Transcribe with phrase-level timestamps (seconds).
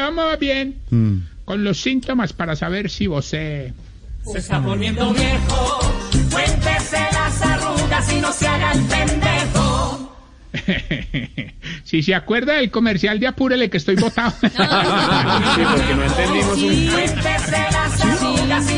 [0.00, 1.16] Vamos bien Mm.
[1.44, 3.72] con los síntomas para saber si vos Se
[4.34, 5.80] está poniendo viejo.
[6.30, 10.16] Cuéntese las arrugas y no se haga el pendejo.
[11.84, 14.32] si se acuerda del comercial de Apúrele que estoy botado.
[14.42, 16.86] Sí, porque no entendimos un...
[16.90, 17.85] Cuéntese las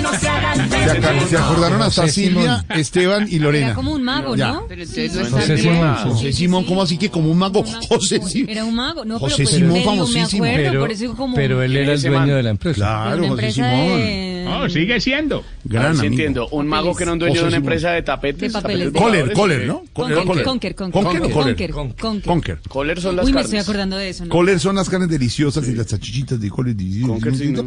[0.02, 1.08] no se haga el Se, pendejo.
[1.08, 2.78] aca- se acordaron hasta José Silvia, Simón.
[2.80, 3.66] Esteban y Lorena.
[3.66, 4.52] Era como un mago, Ya.
[4.52, 4.62] ¿no?
[4.68, 5.94] José Simón.
[5.96, 7.64] José Simón, ¿cómo así que como un mago?
[7.88, 8.50] José Simón.
[8.50, 9.04] Era un mago.
[9.04, 10.44] No, José pero pues Simón, medio famosísimo.
[10.44, 12.76] Acuerdo, Pero, por eso digo como pero él era el dueño de la empresa.
[12.76, 13.98] Claro, una José empresa Simón.
[13.98, 14.27] de...
[14.48, 15.44] No, sigue siendo.
[15.64, 16.12] Gran A ver si amigo.
[16.12, 16.48] entiendo.
[16.50, 18.54] Un mago que era un dueño de una empresa de tapetes.
[18.54, 19.66] ¿o qué?
[19.66, 19.82] ¿no?
[19.92, 20.42] Conker.
[20.44, 22.22] Conker, Conker, Conker.
[22.24, 22.58] Conker.
[22.68, 24.24] Kohler son las Uy, me estoy acordando de eso.
[24.24, 24.30] ¿no?
[24.30, 26.76] Kohler son las carnes deliciosas y las salchichitas de Kohler.
[27.06, 27.66] Conker, no.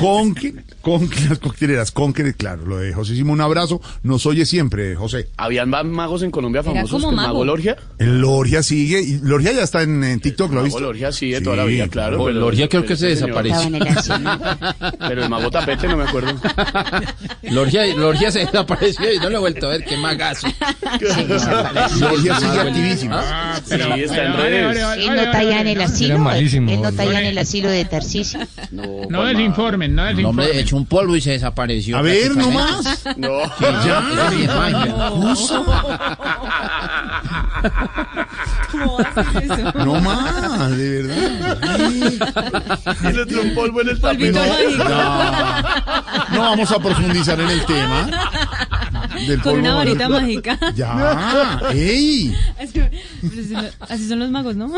[0.00, 4.94] Conker, Conker, las cocteleras, Conker, claro, lo de José Simón, un abrazo, nos oye siempre,
[4.94, 5.28] José.
[5.36, 7.28] Habían más magos en Colombia famosos como que el mago.
[7.28, 7.76] mago Lorgia.
[7.98, 10.80] El Lorgia sigue, y Lorgia ya está en, en TikTok, ¿lo visto?
[10.80, 12.30] Lorgia de toda la vida, claro.
[12.30, 13.70] Lorgia creo que se este desapareció.
[15.08, 16.34] Pero el mago tapete no me acuerdo.
[17.42, 19.84] Lorgia, Lorgia se desapareció y no lo he vuelto a ver.
[19.84, 20.46] Qué magazo.
[22.00, 23.10] Lorgia sigue.
[23.12, 24.76] Ah, Sí, está en redes.
[24.98, 26.18] Él no está allá en el asilo.
[26.18, 26.70] Malísimo.
[26.70, 28.40] Él no está allá en el asilo de Tarcisio.
[28.70, 30.58] No, desinformen, no El hombre desinformen.
[30.58, 31.96] echó un polvo y se desapareció.
[31.96, 33.04] A ver, no más.
[33.16, 33.42] No.
[38.74, 39.72] Ya, sí, ¿Cómo haces eso?
[39.84, 41.58] No más, de verdad.
[43.22, 44.32] Otro polvo en el tapete.
[44.32, 44.84] mágico.
[46.30, 48.08] No vamos a profundizar en el tema.
[49.26, 50.58] Del Con una varita mágica.
[50.74, 52.34] Ya, ey.
[53.80, 54.72] Así, son los magos, ¿no?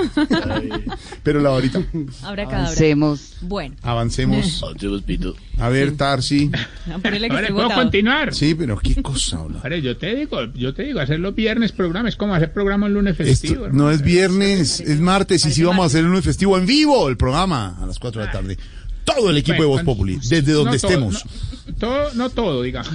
[1.23, 1.83] Pero la varita,
[2.23, 2.67] Habrá cada hora.
[2.67, 3.35] Avancemos.
[3.41, 4.63] Bueno, avancemos.
[5.59, 6.51] A ver, Tarsi.
[6.91, 8.35] Ahora puedo continuar.
[8.35, 9.39] Sí, pero qué cosa.
[9.39, 12.87] Ahora, yo te digo, yo te digo, hacer los viernes programas es como hacer programa
[12.87, 13.67] el lunes festivo.
[13.67, 17.09] Esto no es viernes, es martes y sí vamos a hacer un festivo en vivo
[17.09, 18.59] el programa a las 4 de la tarde.
[19.05, 21.25] Todo el equipo de Voz Populi, desde donde no todo, estemos.
[21.67, 22.91] no, todo, no todo, digamos.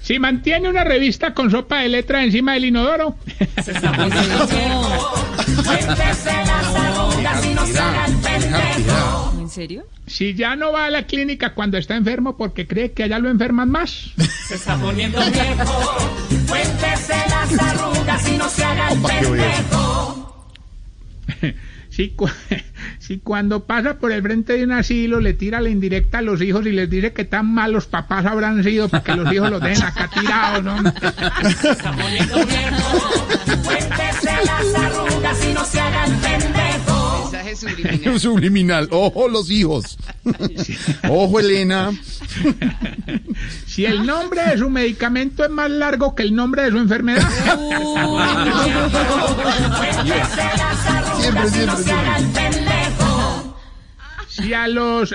[0.00, 3.16] Si mantiene una revista con sopa de letra encima del inodoro,
[5.64, 9.34] Cuéntese las arrugas y no se haga el pendejo.
[9.40, 9.84] ¿En serio?
[10.06, 13.30] si ya no va a la clínica cuando está enfermo porque cree que allá lo
[13.30, 14.10] enferman más,
[14.48, 16.08] Se está poniendo viejo.
[16.48, 20.46] Cuéntese las arrugas y no se haga el pendejo.
[21.94, 22.28] si, cu-
[22.98, 26.40] si cuando pasa por el frente de un asilo le tira la indirecta a los
[26.40, 29.60] hijos y les dice que tan malos papás habrán sido para que los hijos los
[29.60, 30.76] dejen acá tirados, ¿no?
[30.82, 33.62] Poniendo viejo.
[33.62, 37.30] Cuéntese las arrugas y no se haga el pendejo.
[38.18, 38.88] Subliminal.
[38.90, 39.98] Ojo los hijos.
[41.08, 41.90] Ojo Elena.
[43.66, 47.22] Si el nombre de su medicamento es más largo que el nombre de su enfermedad.
[51.22, 51.94] Siempre, siempre.
[54.28, 55.10] Si a los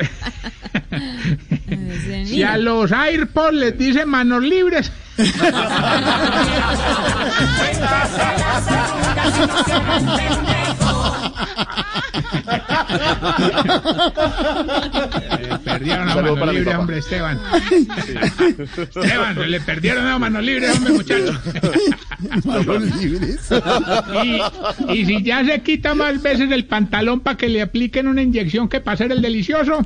[2.25, 4.91] si a los AirPods les dice manos libres.
[15.39, 17.39] Le perdieron a mano para libre, hombre, Esteban.
[18.57, 21.39] Esteban, se le perdieron a mano libre, hombre, muchacho.
[22.45, 23.49] Manos libres.
[24.23, 24.41] Y,
[24.93, 28.67] y si ya se quita más veces el pantalón para que le apliquen una inyección
[28.69, 29.85] que para hacer el delicioso.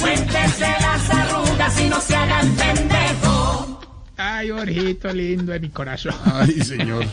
[0.00, 3.80] Cuéntese las arrugas y no se haga el pendejo.
[4.16, 6.14] Ay, orjito lindo de mi corazón.
[6.24, 7.06] Ay, señor.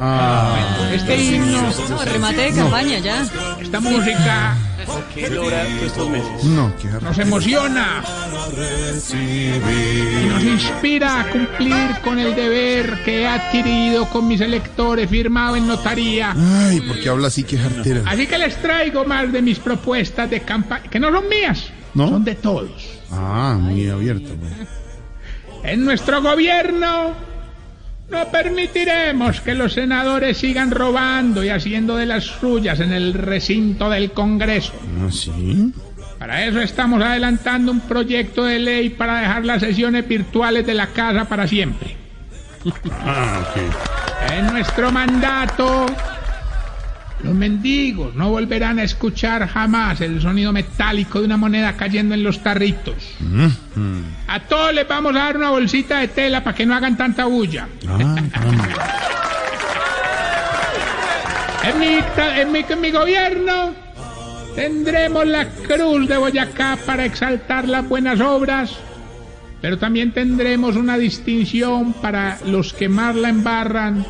[0.00, 0.56] Ah,
[0.92, 1.60] Este himno,
[1.90, 3.26] No, remate de campaña ya.
[3.60, 4.56] esta música
[5.14, 6.44] ¿Qué logra estos meses?
[6.44, 8.02] no, qué nos emociona
[9.12, 15.56] y nos inspira a cumplir con el deber que he adquirido con mis electores firmado
[15.56, 16.34] en notaría.
[16.36, 18.02] Ay, ¿por qué habla así que jartera?
[18.06, 22.08] Así que les traigo más de mis propuestas de campaña, que no son mías, ¿No?
[22.08, 22.70] son de todos.
[23.10, 24.30] Ah, muy abierto.
[24.36, 24.52] güey.
[25.64, 27.14] En nuestro gobierno
[28.10, 33.90] no permitiremos que los senadores sigan robando y haciendo de las suyas en el recinto
[33.90, 34.72] del Congreso.
[35.00, 35.72] Ah, sí.
[36.18, 40.88] Para eso estamos adelantando un proyecto de ley para dejar las sesiones virtuales de la
[40.88, 41.96] casa para siempre.
[42.90, 44.32] Ah, ok.
[44.32, 45.86] En nuestro mandato,
[47.22, 52.22] los mendigos no volverán a escuchar jamás el sonido metálico de una moneda cayendo en
[52.22, 52.94] los tarritos.
[54.26, 57.24] A todos les vamos a dar una bolsita de tela para que no hagan tanta
[57.24, 57.68] bulla.
[57.88, 58.68] Ah, caramba.
[61.64, 61.98] En mi,
[62.36, 63.74] en mi, en mi gobierno
[64.54, 68.74] tendremos la Cruz de Boyacá para exaltar las buenas obras,
[69.60, 74.06] pero también tendremos una distinción para los que más la embarran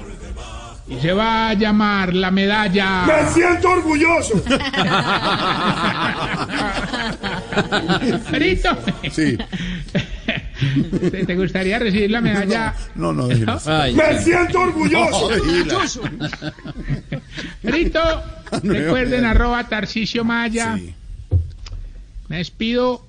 [0.89, 3.05] Y se va a llamar la medalla.
[3.07, 4.43] Me siento orgulloso.
[8.31, 8.79] Perito.
[9.11, 9.37] Sí.
[11.27, 12.75] ¿Te, gustaría recibir la medalla?
[12.95, 13.29] No, no.
[13.67, 15.29] Ay, Me siento orgulloso.
[17.63, 18.01] Perito,
[18.63, 20.77] recuerden arroba Tarcicio Maya.
[20.77, 20.95] Sí.
[22.29, 23.07] Me despido,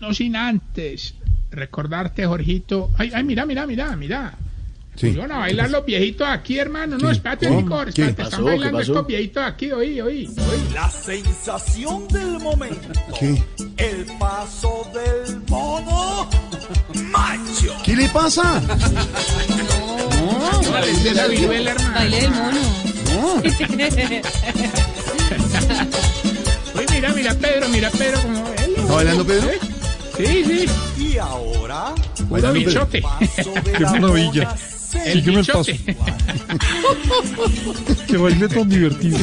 [0.00, 1.14] no sin antes
[1.50, 2.90] recordarte, Jorgito.
[2.96, 4.34] Ay, ay, mira, mira, mira, mira.
[5.00, 5.12] Sí.
[5.12, 6.98] Van a bailar los viejitos aquí, hermano.
[6.98, 7.62] No, espérate, ¿Cómo?
[7.62, 8.22] Nicor, ¿Qué espérate.
[8.22, 10.30] Están ¿Qué bailando estos viejitos aquí, oí, oí, oí.
[10.74, 12.88] La sensación del momento.
[13.18, 13.42] ¿Qué?
[13.78, 16.28] El paso del mono
[17.10, 17.74] macho.
[17.82, 18.60] ¿Qué le pasa?
[20.20, 21.94] No, es de esa viruela, hermano.
[21.94, 22.60] Baile del mono.
[23.14, 23.34] No.
[26.78, 28.74] Uy, mira, mira, Pedro, mira, Pedro, como él.
[28.76, 29.48] ¿Está bailando Pedro?
[30.18, 30.66] Sí, sí,
[30.98, 31.94] Y ahora,
[32.28, 33.02] Bailando bichote.
[33.76, 34.54] Qué la maravilla.
[35.04, 35.80] Se- El bichote.
[38.06, 39.18] Qué baile tan divertido.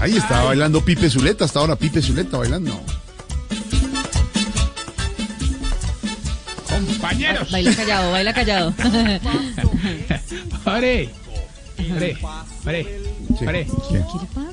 [0.00, 2.80] Ahí está bailando Pipe Zuleta, hasta ahora Pipe Zuleta bailando.
[6.68, 7.50] Compañeros.
[7.50, 8.74] Baila callado, baila callado.
[10.64, 11.10] Ore,
[11.96, 12.16] ore,
[12.66, 13.00] ore,
[13.38, 13.46] Sí.
[13.46, 13.66] ore.
[13.90, 14.02] ¿Qué?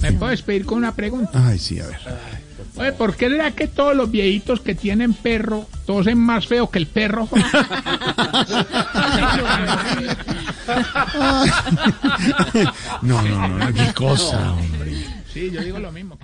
[0.01, 1.31] ¿Me puedo despedir con una pregunta?
[1.47, 1.97] Ay, sí, a ver.
[2.77, 6.79] Oye, ¿por qué será que todos los viejitos que tienen perro tosen más feo que
[6.79, 7.27] el perro?
[13.01, 14.91] No, no, no, no, qué cosa, hombre.
[15.33, 16.17] Sí, yo digo lo mismo.